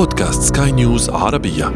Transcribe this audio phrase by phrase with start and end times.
[0.00, 1.72] بودكاست سكاي نيوز عربية.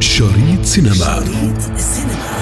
[0.00, 0.94] شريط سينما.
[0.94, 2.38] شريط سينما.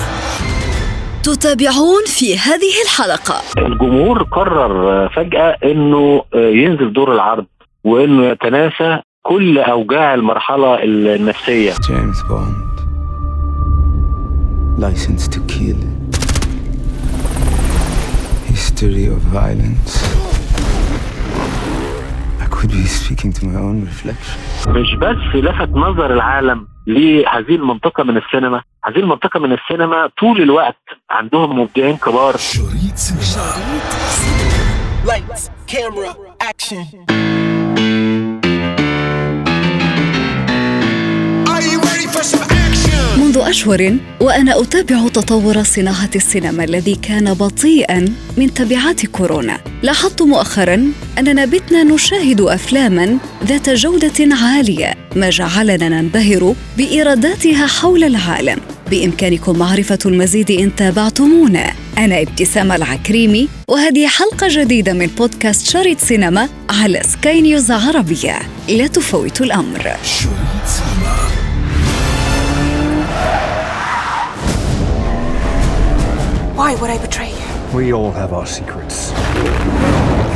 [1.22, 3.42] تتابعون في هذه الحلقة.
[3.58, 7.46] الجمهور قرر فجأة إنه ينزل دور العرض
[7.84, 11.72] وإنه يتناسى كل أوجاع المرحلة النفسية.
[11.88, 12.80] جيمس بوند
[14.78, 15.76] Licence to Kill
[18.48, 20.05] history of violence.
[22.76, 24.38] Be speaking to my own reflection.
[24.68, 30.76] مش بس لفت نظر العالم لهذه المنطقة من السينما هذه المنطقة من السينما طول الوقت
[31.10, 33.56] عندهم مبدعين كبار شريط سينما
[35.06, 36.12] Lights, camera,
[36.50, 37.25] action.
[43.36, 49.60] منذ أشهر وأنا أتابع تطور صناعة السينما الذي كان بطيئا من تبعات كورونا.
[49.82, 58.58] لاحظت مؤخرا أننا بتنا نشاهد أفلاما ذات جودة عالية ما جعلنا ننبهر بإيراداتها حول العالم.
[58.90, 61.72] بإمكانكم معرفة المزيد إن تابعتمونا.
[61.98, 68.38] أنا ابتسام العكريمي وهذه حلقة جديدة من بودكاست شريط سينما على سكاي نيوز عربية.
[68.68, 69.96] لا تفوتوا الأمر.
[70.04, 70.95] شريط
[76.56, 77.76] Why would I betray you?
[77.76, 79.12] We all have our secrets.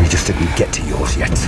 [0.00, 1.38] We just didn't get to yours yet.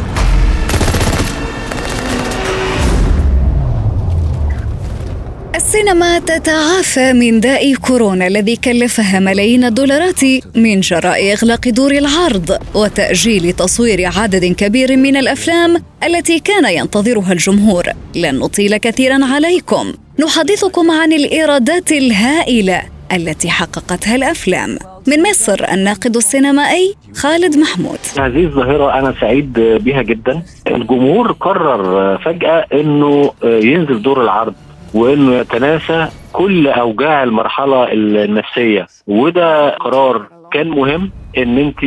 [5.55, 10.25] السينما تتعافى من داء كورونا الذي كلفها ملايين الدولارات
[10.57, 17.85] من جراء إغلاق دور العرض وتأجيل تصوير عدد كبير من الأفلام التي كان ينتظرها الجمهور
[18.15, 24.79] لن نطيل كثيرا عليكم نحدثكم عن الإيرادات الهائلة التي حققتها الأفلام.
[25.09, 27.99] من مصر الناقد السينمائي خالد محمود.
[28.19, 30.43] هذه الظاهرة أنا سعيد بها جدا.
[30.67, 34.55] الجمهور قرر فجأة إنه ينزل دور العرض
[34.95, 38.87] وإنه يتناسى كل أوجاع المرحلة النفسية.
[39.07, 41.79] وده قرار كان مهم إن أنت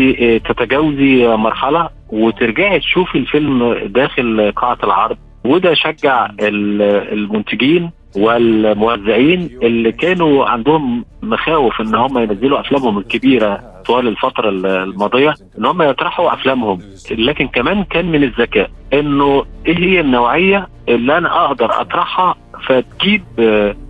[0.48, 5.18] تتجاوزي مرحلة وترجعي تشوفي الفيلم داخل قاعة العرض.
[5.46, 14.50] وده شجع المنتجين والموزعين اللي كانوا عندهم مخاوف إن هم ينزلوا أفلامهم الكبيرة طوال الفترة
[14.50, 16.80] الماضية إن هم يطرحوا أفلامهم.
[17.12, 22.36] لكن كمان كان من الذكاء إنه إيه هي النوعية اللي أنا أقدر أطرحها
[22.68, 23.24] فتجيب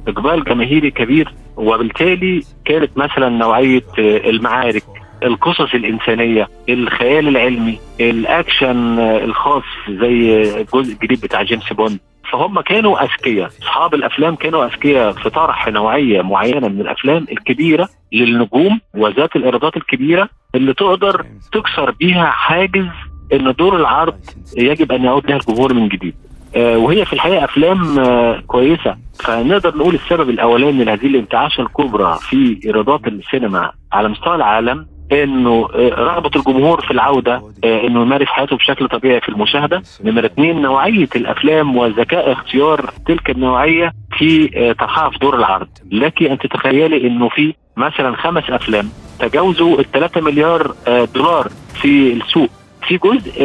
[0.08, 4.84] إقبال جماهيري كبير؟ وبالتالي كانت مثلا نوعية المعارك
[5.24, 12.00] القصص الإنسانية الخيال العلمي الأكشن الخاص زي الجزء الجديد بتاع جيمس بوند.
[12.32, 13.48] فهم كانوا أذكياء.
[13.48, 20.30] أصحاب الأفلام كانوا أذكياء في طرح نوعية معينة من الأفلام الكبيرة للنجوم وذات الإيرادات الكبيرة
[20.56, 22.88] اللي تقدر تكسر بيها حاجز
[23.34, 24.20] إن دور العرض
[24.58, 26.16] يجب أن يعود لها الجمهور من جديد.
[26.56, 28.98] آه وهي في الحقيقة أفلام آه كويسة.
[29.20, 36.30] فنقدر نقول السبب الأولاني لهذه الانتعاشة الكبرى في إيرادات السينما على مستوى العالم إنه رغبة
[36.36, 39.84] الجمهور في العودة إنه يمارس حياته بشكل طبيعي في المشاهدة.
[40.04, 44.48] نمرة اثنين نوعية الأفلام وذكاء اختيار تلك النوعية في
[44.80, 45.68] طرحها في دور العرض.
[45.92, 48.90] لك أن تتخيلي إنه في مثلا خمس أفلام
[49.20, 50.74] تجاوزوا ال 3 مليار
[51.16, 51.48] دولار
[51.82, 52.50] في السوق.
[52.88, 53.42] في جزء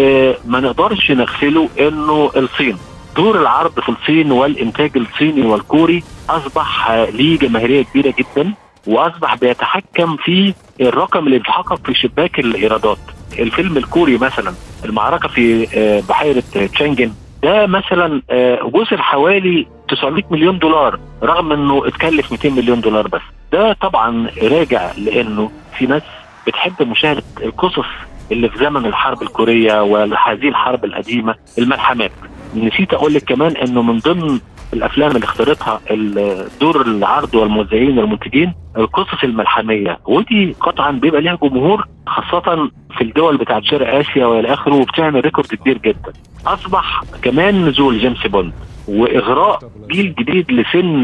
[0.47, 2.77] ما نقدرش نغفله إنه الصين.
[3.17, 8.55] دور العرض في الصين والإنتاج الصيني والكوري أصبح ليه جماهيرية كبيرة جدا.
[8.87, 12.99] واصبح بيتحكم في الرقم اللي بيتحقق في شباك الإيرادات.
[13.39, 14.55] الفيلم الكوري مثلا
[14.85, 15.67] المعركة في
[16.09, 16.43] بحيرة
[16.73, 18.23] تشانجن ده مثلا
[18.75, 23.21] وصل حوالي 900 مليون دولار رغم إنه اتكلف 200 مليون دولار بس.
[23.53, 26.03] ده طبعا راجع لأنه في ناس
[26.47, 27.87] بتحب مشاهدة القصص
[28.33, 32.13] اللي في زمن الحرب الكورية وهذه الحرب القديمة الملحمات.
[32.57, 34.41] نسيت أقول لك كمان إنه من ضمن
[34.73, 35.81] الأفلام اللي اختارتها
[36.61, 39.99] دور العرض والموزعين والمنتجين القصص الملحمية.
[40.07, 45.49] ودي قطعا بيبقى ليها جمهور خاصة في الدول بتاعت شرق آسيا وإلى آخره وبتعمل record
[45.49, 46.13] كبير جدا.
[46.47, 48.53] أصبح كمان نزول جيمس بوند
[48.89, 49.59] وإغراء
[49.91, 51.03] جيل جديد لسن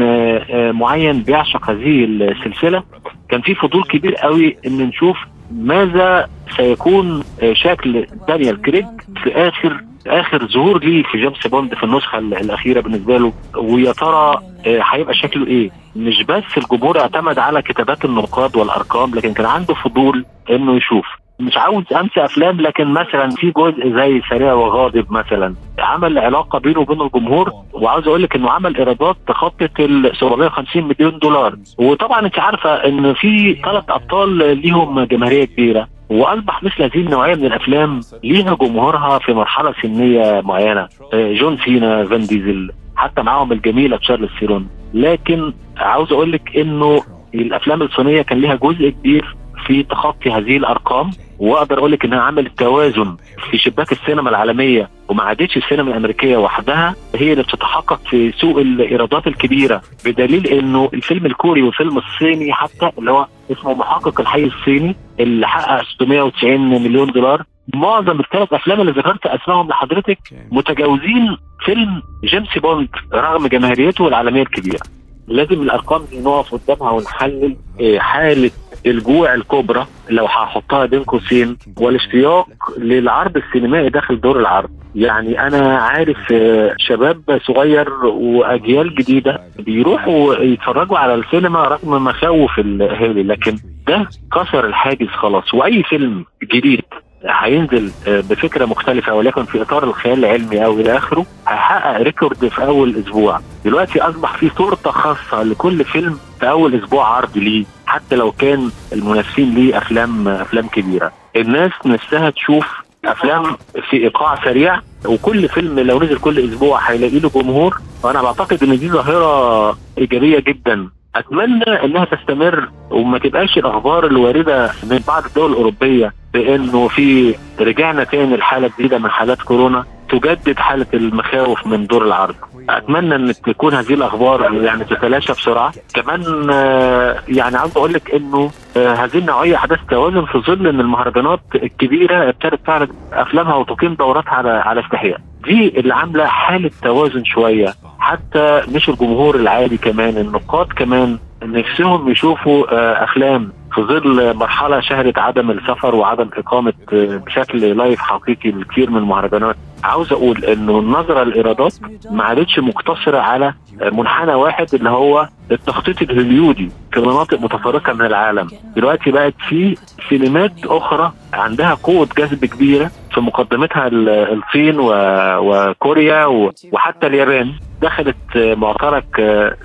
[0.71, 2.83] معين بيعشق هذه السلسلة.
[3.29, 5.17] كان في فضول كبير قوي إن نشوف
[5.51, 7.23] ماذا سيكون
[7.53, 8.85] شكل دانيال كريج
[9.23, 14.37] في آخر آخر ظهور ليه في جيمس بوند في النسخة الأخيرة بالنسبة له ويا ترى
[14.65, 20.25] هيبقى شكله إيه؟ مش بس الجمهور اعتمد على كتابات النقاد والأرقام لكن كان عنده فضول
[20.49, 21.05] إنه يشوف.
[21.39, 26.79] مش عاوز أنسى أفلام لكن مثلا في جزء زي سريع وغاضب مثلا عمل علاقة بينه
[26.79, 31.55] وبين الجمهور وعاوز أقول لك إنه عمل إيرادات تخطت ال 750 مليون دولار.
[31.77, 35.87] وطبعا أنت عارفة إن في ثلاث أبطال ليهم جماهيرية كبيرة.
[36.09, 40.87] وأصبح مثل هذه النوعية من الأفلام ليها جمهورها في مرحلة سنية معينة.
[41.13, 44.67] آه، جون سينا فان ديزل حتى معاهم الجميلة تشارلز سيرون.
[44.93, 47.01] لكن عاوز أقول لك إنه
[47.35, 51.09] الأفلام الصينية كان لها جزء كبير في تخطي هذه الأرقام.
[51.39, 53.17] وأقدر أقول لك إنها عملت توازن
[53.51, 59.27] في شباك السينما العالمية وما عادتش السينما الأمريكية وحدها هي اللي بتتحقق في سوق الإيرادات
[59.27, 65.47] الكبيرة بدليل إنه الفيلم الكوري والفيلم الصيني حتى اللي هو اسمه محقق الحي الصيني اللي
[65.47, 67.43] حقق 690 مليون دولار.
[67.73, 70.17] معظم الثلاث أفلام اللي ذكرت أسمائهم لحضرتك
[70.51, 74.79] متجاوزين فيلم جيمس بوند رغم جماهيريته العالمية الكبيرة.
[75.27, 78.51] لازم الأرقام دي نقف قدامها ونحلل آه، حالة
[78.85, 84.69] الجوع الكبرى لو هحطها بين قوسين والاشتياق للعرض السينمائي داخل دور العرض.
[84.97, 93.23] يعني أنا عارف آه، شباب صغير وأجيال جديدة بيروحوا يتفرجوا على السينما رغم مخاوف الأهالي
[93.23, 93.57] لكن
[93.87, 95.53] ده كسر الحاجز خلاص.
[95.53, 96.81] وأي فيلم جديد
[97.29, 102.65] هينزل آه، بفكرة مختلفة ولكن في إطار الخيال العلمي أو إلى آخره هيحقق ريكورد في
[102.65, 103.39] أول أسبوع.
[103.65, 108.69] دلوقتي أصبح في تورته خاصة لكل فيلم في أول أسبوع عرض ليه حتى لو كان
[108.93, 111.11] المنافسين ليه أفلام أفلام كبيرة.
[111.35, 113.43] الناس نفسها تشوف أفلام
[113.89, 118.79] في إيقاع سريع وكل فيلم لو نزل كل أسبوع هيلاقي له جمهور وأنا بعتقد إن
[118.79, 120.89] دي ظاهرة إيجابية جدا.
[121.15, 128.37] أتمنى إنها تستمر وما تبقاش الأخبار الواردة من بعض الدول الأوروبية بأنه في رجعنا تاني
[128.37, 129.85] لحالة جديدة من حالات كورونا.
[130.09, 132.35] تجدد حالة المخاوف من دور العرض.
[132.69, 135.71] أتمنى ان تكون هذه الأخبار يعني تتلاشى بسرعة.
[135.93, 140.79] كمان آه، يعني عاوز أقول لك إنه آه، هذه النوعية حدث توازن في ظل إن
[140.79, 147.23] المهرجانات الكبيرة ابتدت تعرض أفلامها وتقيم دوراتها على على استحياء دي اللي عاملة حالة توازن
[147.23, 147.73] شوية.
[147.99, 155.19] حتى مش الجمهور العادي كمان النقاد كمان نفسهم يشوفوا آه، أفلام في ظل مرحلة شهدت
[155.19, 161.21] عدم السفر وعدم إقامة آه، بشكل لايف حقيقي الكثير من المهرجانات عاوز أقول إنه النظره
[161.23, 161.73] الإيرادات
[162.11, 168.05] ما عادتش مقتصرة على آه، منحنى واحد اللي هو التخطيط الهوليودي في مناطق متفرقة من
[168.05, 168.47] العالم.
[168.75, 169.77] دلوقتي بقت في
[170.09, 176.25] سينمات أخرى عندها قوة جذب كبيرة في مقدمتها الصين وكوريا
[176.71, 177.53] وحتى اليابان.
[177.81, 179.05] دخلت آه، معترك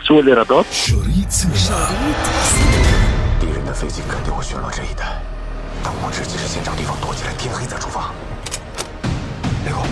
[0.07, 0.65] سوق الإيرادات.
[0.65, 2.52] شريط سينما.
[3.82, 5.22] 飞机肯定会巡逻这一带，
[5.84, 8.12] 等我直击着现场地方躲起来，天黑再出发。
[9.66, 9.86] 雷公，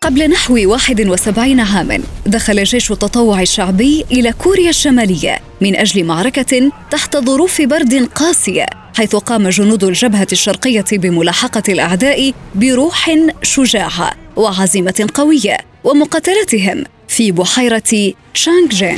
[0.00, 7.16] قبل نحو 71 عاما دخل جيش التطوع الشعبي إلى كوريا الشمالية من أجل معركة تحت
[7.16, 8.66] ظروف برد قاسية
[8.97, 13.11] حيث قام جنود الجبهة الشرقية بملاحقة الأعداء بروح
[13.43, 18.97] شجاعة وعزيمة قوية ومقاتلتهم في بحيرة شانغ جين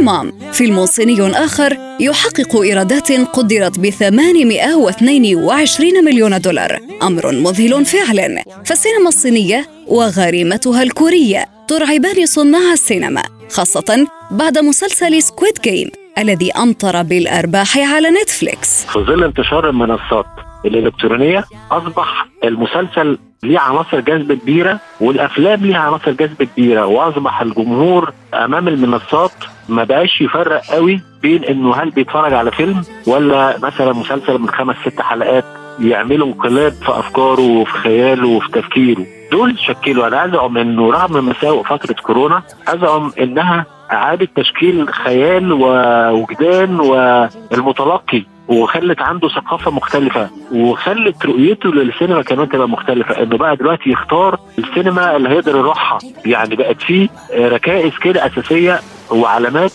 [0.00, 6.78] هاي مام فيلم صيني آخر يحقق إيرادات قدرت ب 822 مليون دولار.
[7.02, 8.44] أمر مذهل فعلا.
[8.66, 17.78] فالسينما الصينية وغريمتها الكورية ترعبان صناع السينما خاصة بعد مسلسل Squid Game الذي أمطر بالأرباح
[17.78, 18.84] على Netflix.
[18.84, 20.26] في ظل انتشار المنصات
[20.64, 26.86] الإلكترونية أصبح المسلسل ليه عناصر جذب كبيرة والافلام ليها عناصر جذب كبيرة.
[26.86, 29.32] وأصبح الجمهور أمام المنصات
[29.68, 34.76] ما بقاش يفرق قوي بين إنه هل بيتفرج على فيلم ولا مثلا مسلسل من خمس
[34.86, 35.44] ست حلقات
[35.80, 39.06] يعملوا انقلاب في أفكاره وفي خياله وفي تفكيره.
[39.32, 40.06] دول شكلوا.
[40.06, 48.22] أنا أزعم إنه رغم مساوئ فترة كورونا أزعم إنها إعادة تشكيل خيال ووجدان والمتلقي.
[48.50, 53.22] وخلت عنده ثقافة مختلفة وخلت رؤيته للسينما كمان تبقى مختلفة.
[53.22, 55.98] إنه بقى دلوقتي يختار السينما اللي هيقدر يروحها.
[56.26, 58.80] يعني بقت فيه ركائز كده أساسية
[59.10, 59.72] وعلامات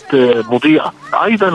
[0.50, 0.92] مضيئة.
[1.24, 1.50] أيضا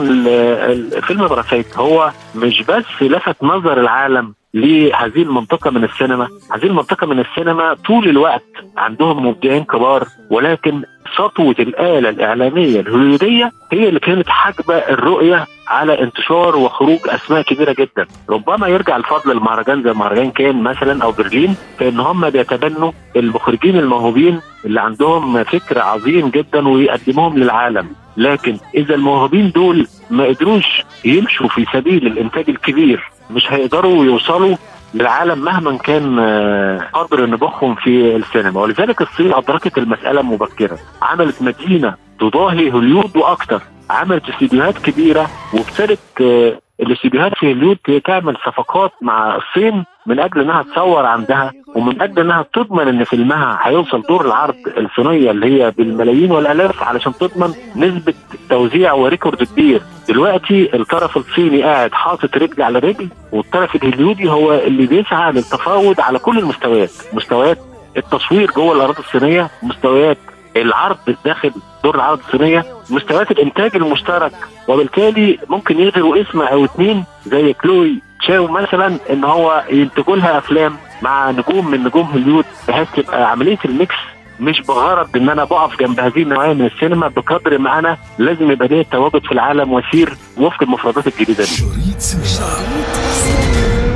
[1.01, 6.27] فيلم براسيت هو مش بس لفت نظر العالم لهذه المنطقة من السينما.
[6.51, 8.43] هذه المنطقة من السينما طول الوقت
[8.77, 10.83] عندهم مبدعين كبار ولكن
[11.17, 18.05] سطوة الآلة الإعلامية الهوليودية هي اللي كانت حاجبه الرؤية على انتشار وخروج أسماء كبيرة جدا.
[18.29, 23.75] ربما يرجع الفضل المهرجان زي مهرجان كان مثلا أو برلين في ان هم بيتبنوا المخرجين
[23.79, 27.87] الموهوبين اللي عندهم فكر عظيم جدا ويقدموهم للعالم.
[28.17, 33.11] لكن إذا الموهوبين دول ما قدروش يمشوا في سبيل الإنتاج الكبير.
[33.31, 34.55] مش هيقدروا يوصلوا
[34.93, 38.61] للعالم مهما كان آه، قدر نبوغهم في السينما.
[38.61, 40.77] ولذلك الصين أدركت المسألة مبكرا.
[41.01, 48.91] عملت مدينة تضاهي هوليود وأكثر عملت استديوهات كبيرة وابتدت آه، الاستديوهات في هوليود تعمل صفقات
[49.01, 54.25] مع الصين من أجل إنها تصور عندها ومن أجل أنها تضمن إن فيلمها هيوصل دور
[54.25, 58.13] العرض الصينيه اللي هي بالملايين والألاف علشان تضمن نسبة
[58.49, 59.81] توزيع وريكورد كبير.
[60.09, 66.19] دلوقتي الطرف الصيني قاعد حاطط رجل على رجل والطرف الهوليودي هو اللي بيسعى للتفاوض على
[66.19, 66.91] كل المستويات.
[67.13, 67.57] مستويات
[67.97, 70.17] التصوير جوه الأراضي الصينية مستويات
[70.55, 71.51] العرض داخل
[71.83, 74.31] دور العرض الصينية مستويات الإنتاج المشترك.
[74.67, 80.75] وبالتالي ممكن يغيروا اسم أو اثنين زي كلوي تشاو مثلا إن هو ينتجوا لها أفلام
[81.01, 83.95] مع نجوم من نجوم هوليود بحيث تبقى عملية ال mix
[84.39, 88.67] مش بغرض إن أنا بقف جنب هذه النوعية من السينما بقدر ما أنا لازم يبقى
[88.67, 91.63] ليا تواجد في العالم واسير وفق المفردات الجديدة دي.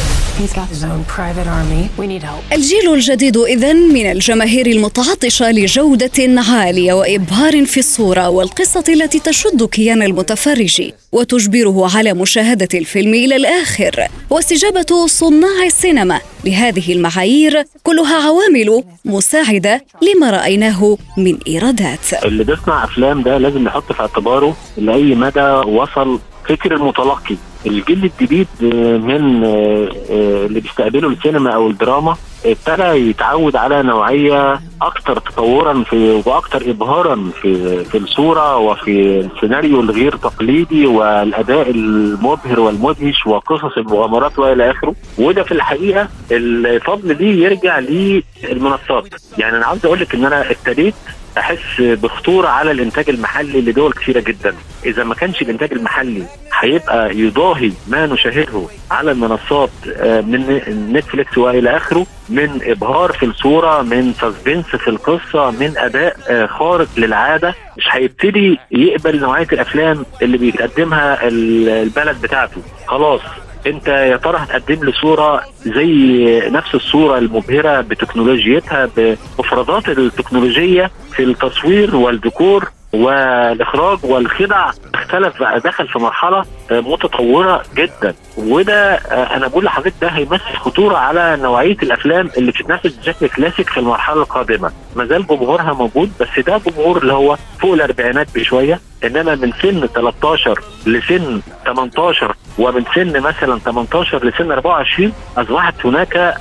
[2.52, 10.02] الجيل الجديد إذن من الجماهير المتعطشة لجودة عالية وإبهار في الصورة والقصة التي تشد كيان
[10.02, 19.85] المتفرج وتجبره على مشاهدة الفيلم إلى الآخر واستجابة صناع السينما لهذه المعايير كلها عوامل مساعدة
[20.02, 22.25] لما رأيناه من إيرادات.
[22.25, 27.37] اللي بيصنع أفلام ده لازم يحط في اعتباره لاي مدى وصل فكر المتلقي.
[27.67, 34.61] الجيل الجديد آه، من آه، آه، اللي بيستقبلوا السينما أو الدراما ابتدى يتعود على نوعية
[34.83, 43.26] أكثر تطورا في وأكثر ابهارا في في الصورة وفي السيناريو الغير تقليدي والأداء المبهر والمدهش
[43.26, 44.95] وقصص المغامرات وإلى آخره.
[45.19, 49.05] وده في الحقيقة الفضل دي يرجع للمنصات.
[49.38, 50.95] يعني أنا عاوز أقول لك إن أنا ابتديت
[51.39, 54.55] أحس بخطورة على الإنتاج المحلي لدول كثيرة جدا.
[54.87, 56.23] إذا ما كانش الإنتاج المحلي
[56.61, 60.61] هيبقى يضاهي ما نشاهده على المنصات آه، من
[60.93, 66.89] Netflix وإلى آخره من إبهار في الصورة من suspense في القصة من أداء آه، خارق
[66.97, 72.63] للعادة مش هيبتدي يقبل نوعية الأفلام اللي بيقدمها ال- البلد بتاعته.
[72.87, 73.21] خلاص.
[73.67, 81.97] انت يا ترى هتقدم لي صورة زي نفس الصورة المبهرة بتكنولوجيتها بمفردات التكنولوجية في التصوير
[81.97, 88.14] والديكور والإخراج والخدع؟ اختلف بقى دخل في مرحلة متطورة جدا.
[88.37, 93.71] وده آه، أنا بقول لحضرتك ده هيمثل خطورة على نوعية الأفلام اللي بتتنافس بشكل كلاسيك
[93.71, 94.71] في المرحلة القادمة.
[94.97, 99.87] ما زال جمهورها موجود بس ده جمهور اللي هو فوق الأربعينات بشوية إنما من سن
[99.87, 106.35] 13 لسن 18 ومن سن مثلا 18 لسن 24 أصبحت هناك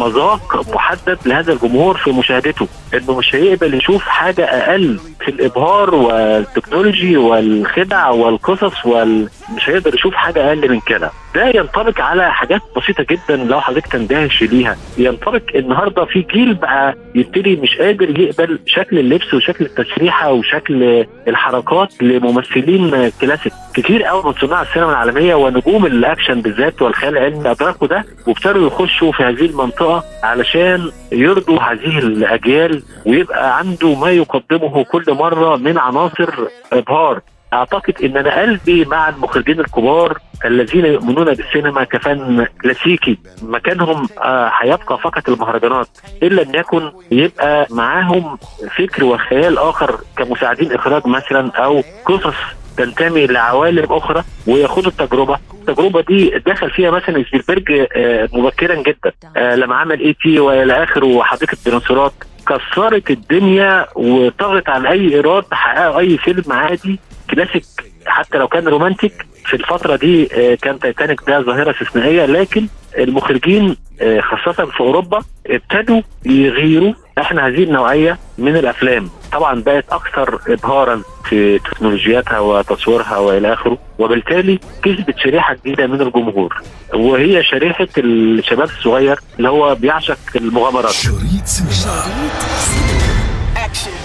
[0.00, 2.68] مذاق محدد لهذا الجمهور في مشاهدته.
[2.94, 9.28] انه مش هيقبل يشوف حاجة أقل في الإبهار والتكنولوجي والخدع والقصص وال...
[9.56, 11.10] مش هيقدر يشوف حاجة أقل من كده.
[11.34, 14.76] ده ينطبق على حاجات بسيطة جدا لو حضرتك تندهش ليها.
[14.98, 22.02] ينطبق النهارده في جيل بقى يبتدي مش قادر يقبل شكل اللبس وشكل التسريحة وشكل الحركات
[22.02, 23.52] لممثلين كلاسيك.
[23.76, 29.12] كتير قوي من صناع السينما العالمية ونجوم الأكشن بالذات والخيال العلمي ادركوا ده وابتدوا يخشوا
[29.12, 36.28] في هذه المنطقة علشان يرضوا هذه الأجيال ويبقى عنده ما يقدمه كل مرة من عناصر
[36.72, 37.20] إبهار.
[37.52, 43.18] أعتقد ان أنا قلبي مع المخرجين الكبار الذين يؤمنون بالسينما كفن كلاسيكي.
[43.42, 45.88] مكانهم آه، هيبقى فقط المهرجانات.
[46.22, 48.38] إن يكن يبقى معاهم
[48.76, 52.34] فكر وخيال آخر كمساعدين إخراج مثلا أو قصص
[52.76, 55.38] تنتمي لعوالم أخرى وياخدوا التجربة.
[55.54, 59.12] التجربة دي دخل فيها مثلا سبيلبرج آه، مبكرا جدا.
[59.36, 62.12] آه، لما عمل اي تي وإلى آخره وحديقة الديناصورات
[62.48, 66.98] كسرت الدنيا وطغت على أي إيراد حققوا أي فيلم عادي
[67.30, 67.64] كلاسيك
[68.06, 69.26] حتى لو كان romantic.
[69.44, 72.66] في الفترة دي آه، كان تايتانيك ده ظاهرة استثنائية لكن
[72.98, 73.76] المخرجين
[74.20, 79.10] خاصة في أوروبا ابتدوا يغيروا إحنا هذه النوعية من الأفلام.
[79.32, 86.62] طبعا بقت أكثر إبهارا في تكنولوجياتها وتصويرها وإلى آخره وبالتالي كسبت شريحة جديدة من الجمهور.
[86.94, 90.94] وهي شريحة الشباب الصغير اللي هو بيعشق المغامرات.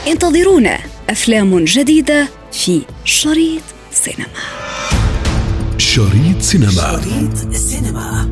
[0.07, 0.77] انتظرونا
[1.09, 4.29] أفلام جديدة في شريط سينما.
[5.77, 6.71] شريط سينما.
[6.71, 8.31] شريط سينما.